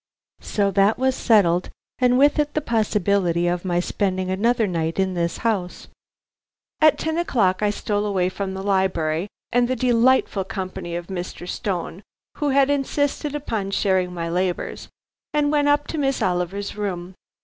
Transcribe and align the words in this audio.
So 0.39 0.71
that 0.71 0.97
was 0.97 1.13
settled, 1.15 1.69
and 1.99 2.17
with 2.17 2.39
it 2.39 2.55
the 2.55 2.59
possibility 2.61 3.45
of 3.47 3.63
my 3.63 3.79
spending 3.79 4.31
another 4.31 4.65
night 4.65 4.97
in 4.97 5.13
this 5.13 5.37
house. 5.45 5.89
At 6.81 6.97
ten 6.97 7.19
o'clock 7.19 7.61
I 7.61 7.69
stole 7.69 8.07
away 8.07 8.27
from 8.27 8.55
the 8.55 8.63
library 8.63 9.27
and 9.51 9.67
the 9.67 9.75
delightful 9.75 10.43
company 10.43 10.95
of 10.95 11.05
Mr. 11.05 11.47
Stone, 11.47 12.01
who 12.37 12.49
had 12.49 12.71
insisted 12.71 13.35
upon 13.35 13.69
sharing 13.69 14.11
my 14.11 14.27
labors, 14.27 14.87
and 15.35 15.51
went 15.51 15.67
up 15.67 15.85
to 15.89 15.99
Miss 15.99 16.19
Oliver's 16.19 16.75
room. 16.75 17.13